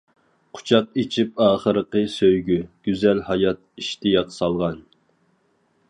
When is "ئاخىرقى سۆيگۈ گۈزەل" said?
1.47-3.23